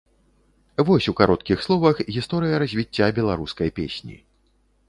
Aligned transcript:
Вось 0.87 1.09
у 1.11 1.13
кароткіх 1.19 1.57
словах 1.67 2.01
гісторыя 2.17 2.55
развіцця 2.65 3.11
беларускай 3.19 3.69
песні. 3.83 4.15